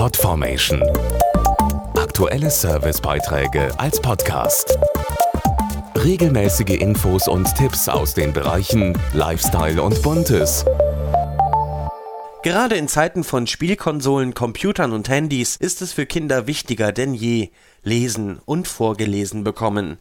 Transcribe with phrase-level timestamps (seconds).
[0.00, 0.82] Podformation.
[1.94, 4.78] Aktuelle Servicebeiträge als Podcast.
[5.94, 10.64] Regelmäßige Infos und Tipps aus den Bereichen Lifestyle und Buntes.
[12.42, 17.50] Gerade in Zeiten von Spielkonsolen, Computern und Handys ist es für Kinder wichtiger denn je,
[17.82, 19.98] lesen und vorgelesen bekommen.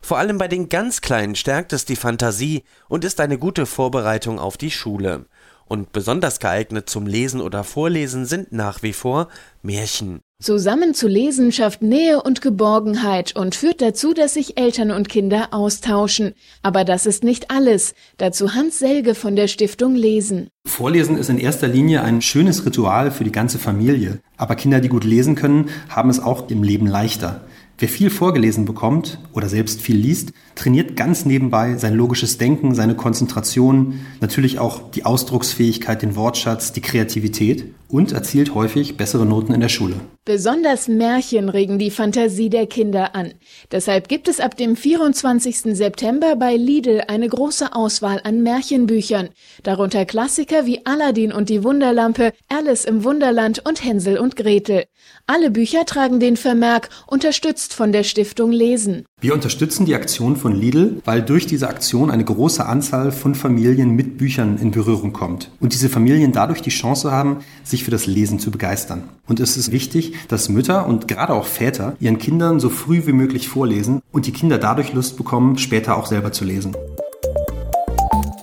[0.00, 4.38] Vor allem bei den ganz Kleinen stärkt es die Fantasie und ist eine gute Vorbereitung
[4.38, 5.26] auf die Schule.
[5.72, 9.28] Und besonders geeignet zum Lesen oder Vorlesen sind nach wie vor
[9.62, 10.20] Märchen.
[10.38, 15.48] Zusammen zu lesen schafft Nähe und Geborgenheit und führt dazu, dass sich Eltern und Kinder
[15.52, 16.34] austauschen.
[16.62, 17.94] Aber das ist nicht alles.
[18.18, 20.50] Dazu Hans Selge von der Stiftung Lesen.
[20.72, 24.20] Vorlesen ist in erster Linie ein schönes Ritual für die ganze Familie.
[24.36, 27.42] Aber Kinder, die gut lesen können, haben es auch im Leben leichter.
[27.78, 32.94] Wer viel vorgelesen bekommt oder selbst viel liest, trainiert ganz nebenbei sein logisches Denken, seine
[32.94, 39.60] Konzentration, natürlich auch die Ausdrucksfähigkeit, den Wortschatz, die Kreativität und erzielt häufig bessere Noten in
[39.60, 39.96] der Schule.
[40.24, 43.34] Besonders Märchen regen die Fantasie der Kinder an.
[43.72, 45.76] Deshalb gibt es ab dem 24.
[45.76, 49.30] September bei Lidl eine große Auswahl an Märchenbüchern,
[49.64, 54.84] darunter Klassiker wie Aladdin und die Wunderlampe, Alice im Wunderland und Hänsel und Gretel.
[55.26, 59.04] Alle Bücher tragen den Vermerk unterstützt von der Stiftung Lesen.
[59.20, 63.90] Wir unterstützen die Aktion von Lidl, weil durch diese Aktion eine große Anzahl von Familien
[63.90, 68.06] mit Büchern in Berührung kommt und diese Familien dadurch die Chance haben, sich für das
[68.06, 69.08] Lesen zu begeistern.
[69.26, 73.12] Und es ist wichtig, dass Mütter und gerade auch Väter ihren Kindern so früh wie
[73.12, 76.74] möglich vorlesen und die Kinder dadurch Lust bekommen, später auch selber zu lesen.